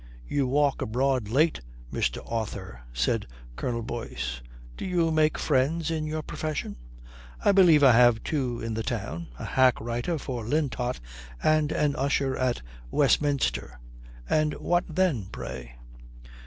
[0.27, 1.61] "You walk abroad late,
[1.93, 2.23] Mr.
[2.25, 3.19] Author," says
[3.55, 4.41] Colonel Boyce.
[4.75, 6.75] "Do you make friends in your profession?"
[7.45, 10.99] "I believe I have two in the town a hack writer for Lintot
[11.43, 13.79] and an usher at Westminster.
[14.27, 15.75] And what then, pray?"